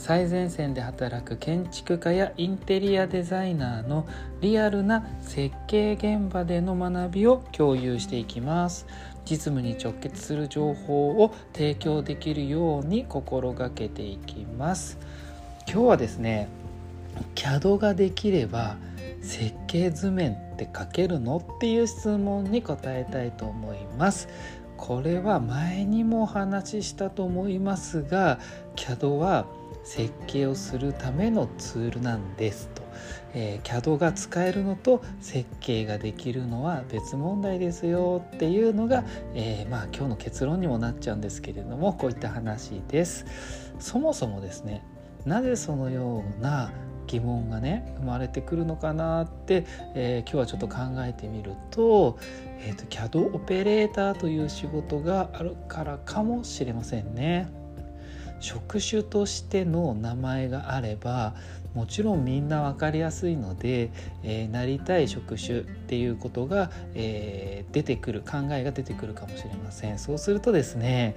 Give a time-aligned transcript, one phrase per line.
[0.00, 4.08] 最前線で働く建築家やインテリアデザイナーの
[4.40, 8.86] リアルな設計現場での学びを共有していきます。
[9.26, 14.98] 実務に直結する情報を提供できるように心がけていきます。
[15.70, 16.48] 今日はですね
[17.34, 18.78] CAD ができれば
[19.20, 24.28] 設計図面って書けるのっていう質問に答えたいと思います。
[24.78, 28.38] これは前にもお話ししたと思いますが
[28.76, 29.44] CAD は
[29.84, 32.82] 設計をするためのツールなんですと、
[33.34, 43.24] えー、CAD が使えるのと設計ができるのは別問題ですよっていうのが、えー、まあ今日の結論にもなっちゃうんですけれどもこういった話です
[43.78, 44.84] そもそもですね
[45.24, 46.72] なぜそのような
[47.06, 52.18] 疑問がね生まれてくるのかなって、えー、今日はちょっと考えてみると,、
[52.60, 57.59] えーと CAD オペレーターという仕事があるからかもしれませんね。
[58.40, 61.34] 職種としての名前があれば
[61.74, 63.90] もちろんみんな分かりやすいので、
[64.24, 71.14] えー、なりたい職種っていうことが、えー、出てくる考えが出てくるかもしれませんそうするとですね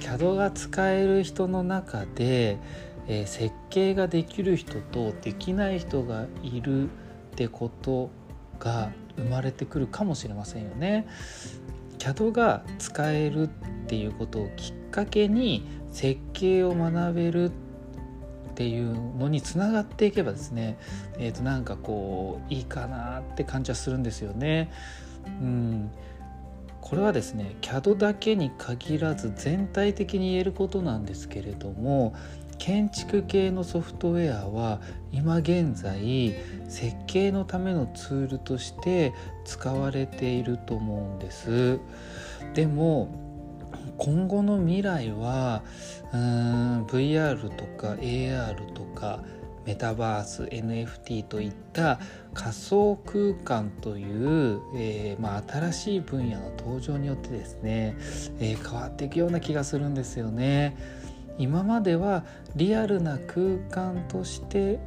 [0.00, 2.58] CAD が使える人の中で、
[3.08, 6.88] えー、設計ができる人とできない人がいるっ
[7.36, 8.10] てこと
[8.58, 11.06] が生まれてくるかもしれませんよね。
[11.98, 13.48] CAD が使えるっ
[13.86, 17.50] ていうことをきっかけに設計を学べるっ
[18.54, 20.76] ていうのにつながっていけばですね、
[21.16, 24.70] えー、となんかこういいかなって感じはするんですよね。
[25.26, 25.90] うん
[26.82, 32.14] これはですね CAD だけに限らず全体的に言えることなんですけれども
[32.58, 34.80] 建築系のソフトウェアは
[35.12, 36.34] 今現在
[36.68, 39.14] 設計のためのツールとして
[39.46, 41.80] 使われていると思うんです。
[42.54, 43.25] でも
[43.98, 45.62] 今後の未来は
[46.12, 49.20] うん VR とか AR とか
[49.66, 51.98] メタバース NFT といった
[52.34, 57.96] 仮想空間という、えー、まあ、新しい分野の登場によってですね、
[58.38, 60.76] えー、変わっていくような気がするんですよね。
[61.38, 62.24] 今までは
[62.54, 64.78] リアルな空間として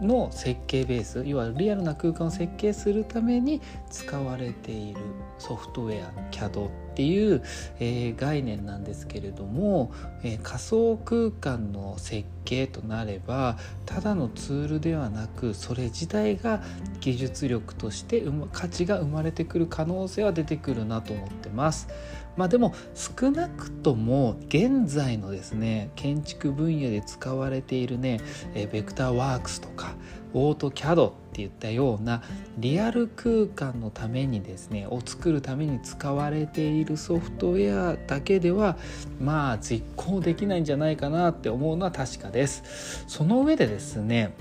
[0.00, 3.60] の設計ベース要はリアルな空間を設計するために
[3.90, 5.00] 使われている
[5.38, 7.42] ソフトウェア CAD っていう、
[7.80, 16.62] えー、概念なんですけれども、えー、仮想空間の設計となればただのツールではなくそれ自体が
[17.00, 18.22] 技術力として
[18.52, 21.88] 価値が生まれてくる可能性は出てくるなと思ってます。
[22.36, 28.20] まあでも少なくとも現在のですね建築分野で使われているね、
[28.54, 29.94] ベクターワークスとか
[30.32, 32.22] オートキャドっていったような
[32.58, 38.76] リアル空間のためにですねを作るために使われているソフトウェアだけでは
[39.20, 43.04] まあ実行できないんじゃないかなって思うのは確かです。
[43.06, 44.34] その上でですね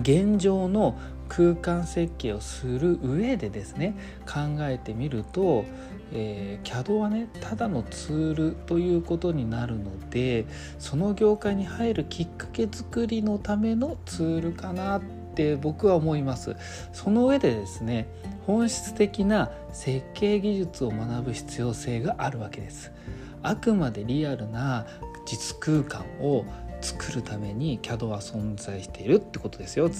[0.00, 0.96] 現状の
[1.28, 5.64] 空間設計をする上でですね考えてみると、
[6.12, 10.44] えー、CAD はねただのツールということになるので
[10.78, 15.02] その業界に入るきっかけ作りのためのツールかなっ
[15.34, 16.54] て僕は思います。
[16.92, 18.08] その上でですね
[18.46, 22.92] 本質的な設計技術を学ぶ必要性があるわけです。
[23.42, 24.86] あくまでリアルな
[25.24, 26.44] 実空間を
[26.82, 29.90] 作るために CAD は存在しているってことですよ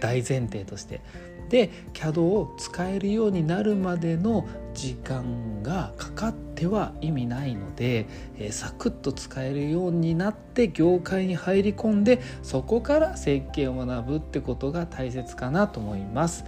[0.00, 1.00] 大前提として。
[1.48, 8.06] で CAD を使えるようになるまでの時間がかかっては意味ないので、
[8.38, 16.44] えー、サクッと使えるようになって業界に入り込んでそこから設計を学ぶってことが大切かなと思います。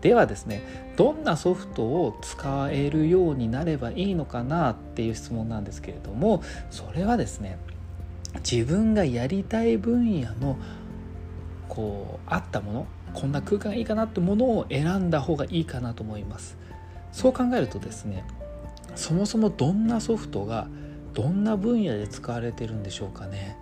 [0.00, 0.62] ではですね
[0.96, 7.56] どんなソフトを使えるようになればいいのかなっていう質問なんですけれどもそれはですね
[8.40, 10.58] 自分がやりたい分野の
[11.68, 16.56] こうあったものこんな空間がいいかなってものを選んだ方がいいかなと思います。
[17.12, 18.24] そう考えるとですね
[18.94, 20.66] そもそもどんなソフトが
[21.12, 23.56] どんな分野で使われてるんでしょうかね。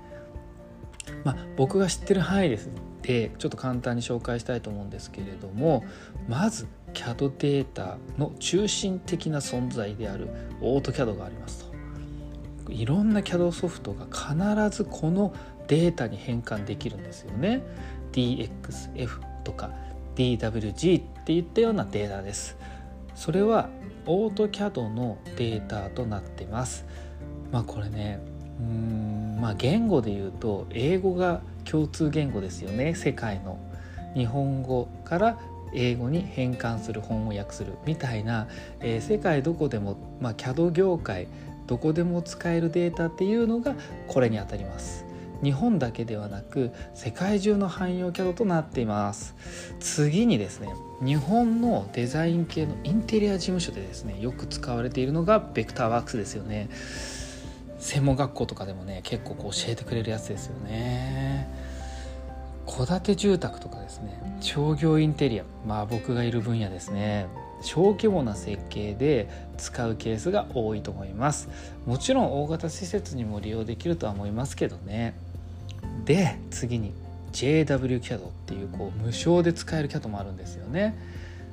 [1.25, 2.71] まあ、僕が知ってる範囲です
[3.03, 5.85] でちょっと簡単に紹介したいと思うんですけれども
[6.29, 10.29] まず CAD データの中心的な存在である
[10.61, 11.70] オート CAD がありますと。
[12.71, 15.35] いろんな CAD ソフトが必ずこの
[15.69, 17.63] データに変換できるんですよね。
[18.13, 19.71] DXF とか
[20.17, 22.57] DWG っていったようなデータです。
[23.15, 23.69] それは
[24.07, 26.87] オートキャドのデータとなってます。
[27.53, 28.21] まあこれね
[28.59, 32.95] うんまあ言語で言うと英語が共通言語ですよね。
[32.95, 33.59] 世界の。
[34.15, 35.39] 日本語から
[35.73, 38.49] 英語に変換する翻訳するみたいな、
[38.81, 41.29] えー、世界どこでも、まあ、CAD 業界
[41.71, 43.77] どこでも使えるデータっていうのが
[44.09, 45.07] これにあたります。
[45.41, 49.37] 日本だけではなく世界中の汎用 CAD となっています。
[49.79, 50.69] 次にですね
[51.01, 56.69] 日本のデザイン系のインテリア事務所でですねよく使われているのがベクターワークスですよね。
[57.79, 61.49] 専門学校とかでもね結構こう教えてくれるやつですよね。
[62.67, 67.27] 戸建て住宅とかですね商業インテリアまあ僕がいる分野ですね。
[67.61, 69.29] 小規模な設計で
[69.59, 71.49] 使うケースが多いと思います。
[71.87, 75.15] もちろん大型施設にも利用できるとは思いますけどね。
[76.05, 76.93] で次に
[77.33, 80.97] JWCAD っていうこう無償で使える CAD もあるんですよね。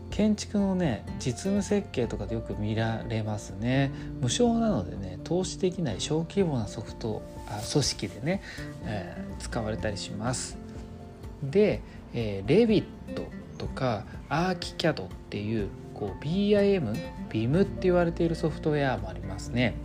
[0.10, 3.92] 建築のね実務設計とかでよく見られますね。
[4.22, 8.42] 無償なのでね投資できない小規模なソフトあ組織でね、
[8.86, 10.58] えー、使われたりします。
[11.44, 11.82] で、
[12.14, 13.24] えー、レビット
[13.58, 16.94] とかアーキキャドっていうこう BIM、
[17.30, 19.76] BIM って言われているソフトウェアもありますね。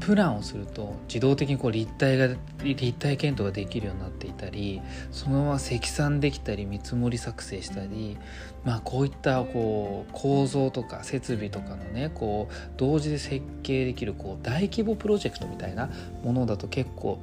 [0.00, 2.28] プランをすると自動的にこう立体が
[2.64, 4.80] 立体検討ができるようになっていたり
[5.12, 8.16] そのまま積算できたり見積もり作成したり、
[8.64, 15.90] まあ、こういったこう構造とか設備とかのねこう同時で設計できるこう大規模プロジェクトみたいな
[16.24, 17.20] ものだと結構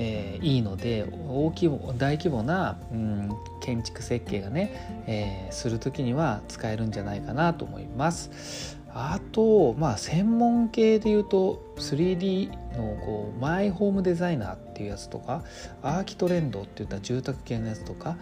[0.00, 8.78] えー、いいので大規模大規模な、うん、建築設計がね、えー、する時には使えるんじゃないかなと思います。
[8.94, 15.44] あとまあ専門系で言うと 3D のこうマイホームデザイナーっていうやつとか
[15.82, 18.16] アーキトレンドっていった住宅系のやつとか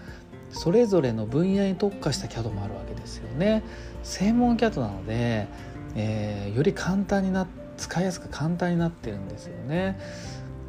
[0.50, 3.62] それぞれの分野に特化した CAD もあるわけですよね。
[4.02, 5.46] 専門 CAD なので、
[5.94, 7.46] えー、より簡単にな
[7.76, 9.99] 使いやすく簡単になってるんですよね。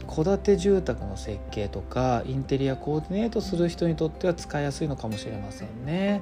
[0.07, 6.21] 戸建て住宅の設計とかインテリアコーディネートする人にとっては使いやすいのかもしれませんね。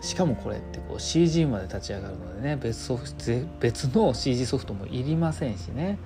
[0.00, 3.04] しかもこれってこう CG まで立ち上がるのでね別ソフ
[3.60, 5.98] 別の CG ソフトもいりませんしね、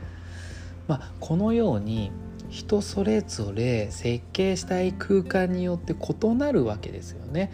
[0.87, 2.13] まあ、このように
[2.49, 7.53] 人それぞれ設計したい空間によって異なるわけですよね。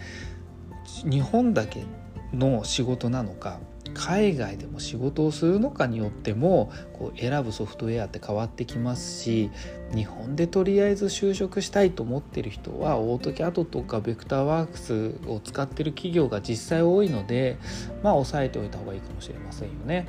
[1.04, 1.84] 日本だけ
[2.32, 3.58] の仕事なのか
[3.96, 9.50] 海外でも仕事をするのかによってもこう選ぶソフトウェアって変わってきますし
[9.94, 17.56] 日本でとりあえず就職したいと思ってる人はオートキャドとかベクターワークスを使ってる企業が実際多いので
[18.02, 20.06] まあ押さえておいた方がいいかもしれませんよね。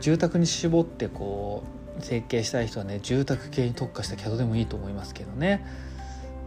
[0.00, 1.64] 住宅に絞ってこ
[1.98, 5.66] う設計したい人はね住宅系に特化した CAD でもいいと思いますけどね。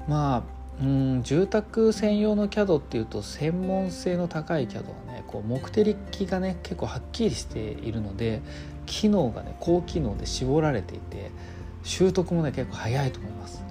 [0.07, 5.95] まあうん住宅専用の CAD っていうと専門性の高い CAD はねこう目的
[6.25, 8.41] がね結構はっきりしているので
[8.85, 11.31] 機能がね高機能で絞られていて
[11.83, 13.63] 習得もね結構早いと思います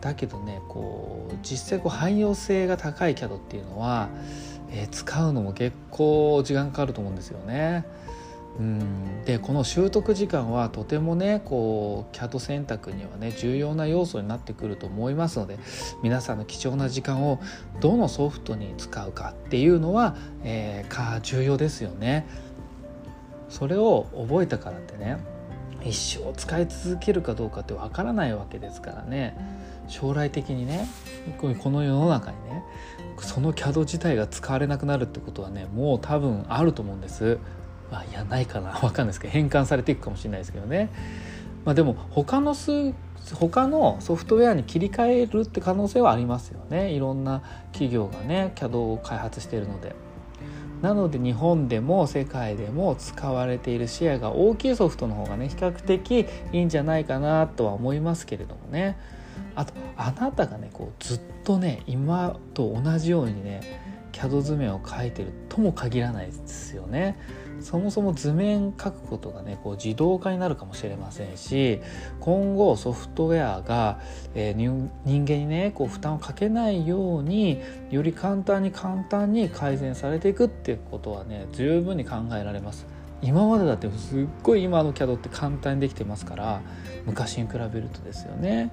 [0.00, 4.08] だけどねこう実際こう汎用性が高い CAD っていうのは、
[4.70, 7.84] えー、使うのも結構時間かかると思うんですよね。
[8.58, 15.58] うんでこの習得時間はとてもねこう CAD 選択にはね重要な要素になってくると思いますので
[16.02, 17.40] 皆さんの貴重な時間を
[17.80, 22.26] どのソフトに使うかっていうのは、えー、か重要ですよね。
[23.48, 25.18] それを覚えたからってね
[25.82, 29.36] 一生使い続けるかどうかってわからないわけですからね
[29.86, 30.86] 将来的にね
[31.38, 32.62] この世の中にね
[33.20, 37.38] その CAD 自体が使われなくなるってことはねもう多分あると思うんです。
[37.90, 40.90] まあ、いやないかな 分かんないですけど変換されていくかもしれないですけどね。
[41.64, 42.94] まあ、でも他の数
[43.34, 47.42] 他のソフトウェアに切り替えるって可能性はありますよねいろんな
[47.72, 49.94] 企業がね CAD を開発しているので。
[50.82, 58.96] なので日本でも世界でも使われているシェアが大きいソフトの方がね比較的いいんじゃないかなとは思いますけれどもね
[59.56, 63.60] あとあなたがねこうずっとね今と同じようにね
[64.12, 67.18] CAD 図面を描いてるとも限らないですよね。
[67.60, 71.80] そもそも図面書くことがねこう自動化になるかもしれませんし
[72.20, 74.00] 今後ソフトウェアが、
[74.34, 74.90] えー、人
[75.26, 77.60] 間にねこう負担をかけないように
[77.90, 82.86] より簡単に簡単に改善されていくっていうことはね十分に考えられます。
[83.20, 86.62] 今までだってすっごい今の CAD って簡単にできてますから
[87.04, 88.72] 昔に比べるとですよね。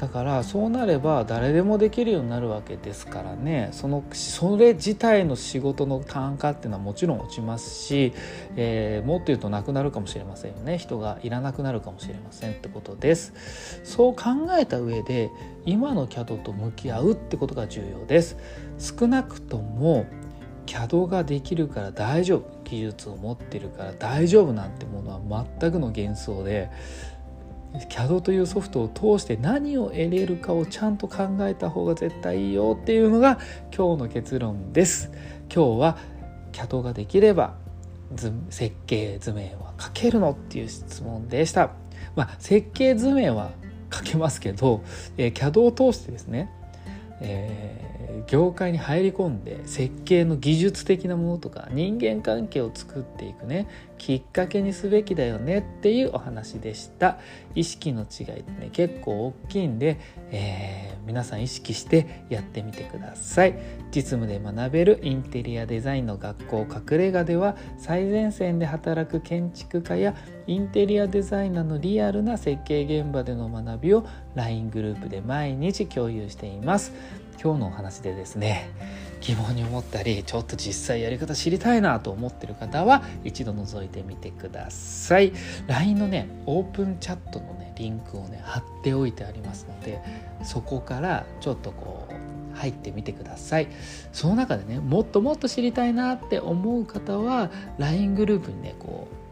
[0.00, 3.70] だからそうなれば誰でもできるようになるわけですからね。
[3.72, 8.12] そのそれ自体の仕事の単価っていうのはもちろん落ちますし、
[8.56, 10.76] えー、もっと言うとなくなるかもしれませんよね。
[10.76, 13.80] 人がいらなくなるかもしれませんってことです。
[13.84, 14.22] そう考
[14.58, 15.30] えた上で
[15.64, 18.36] 今の CAD と向き合うってことが重要です。
[18.78, 20.04] 少なくとも
[20.66, 22.56] CAD ができるから大丈夫。
[22.66, 26.70] 技術を持ってるから大丈夫なんてものは全くの幻想で
[27.88, 33.38] CAD というソフトを通して何を得れるかをちゃんと考えた方が絶対いいよっていうのが
[33.76, 35.10] 今日の結論です。
[35.52, 35.98] 今日は
[36.52, 37.54] CAD ができれば
[38.50, 41.70] 設計図面は書けるのっていう質問でした。
[42.14, 43.50] まあ設計図面は
[43.92, 44.82] 書けますけど、
[45.16, 46.50] えー、CAD を通してですね
[47.20, 53.68] えー、業界に入り込んで設計の技術的なものとか人間関係を作っていくね
[53.98, 57.18] きっかけにすべきだよねっていうお話でした。
[57.54, 59.98] 意識の違いってね結構大きいんで、
[60.30, 63.58] えー、皆さん意識してやってみてください。
[63.94, 70.14] 実務で学べるインテリアデザインの学校隠れ家では最前線で働く建築家や
[70.46, 76.92] インテリアデザイナーのリアルな設計現場での学びを LINE グループで毎日共有しています。
[77.42, 78.70] 今日のお話でですね
[79.20, 85.32] 疑問に思ったりちょっと実際やり方知りたいなと思ってる方は一度覗いてみてください。
[85.66, 90.00] LINE のねオープンチャットのねリンクをね貼っておいてありますので
[90.42, 93.68] そこからちょっとこう入ってみてください。
[94.12, 99.25] その中でねもっともっと知りたいなって思う方は LINE グループにねこう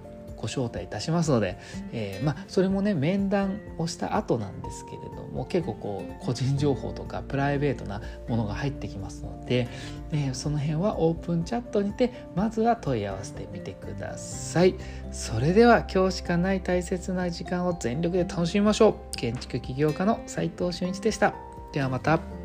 [0.44, 1.58] ご招待いたしますので、
[1.92, 9.68] えー、まあ、それもね面談をした後なんですけれども結構こう個人情報とかプライベートなものが入ってきますので、
[10.12, 14.74] えー、その辺はオープンチャットにてまずは問い合わせてみてください。
[15.12, 19.16] それでは今日しかない大切な時間を全力で楽しみましょう。
[19.16, 21.34] 建築起業家の斉藤俊一でした。
[21.72, 22.43] ではまた。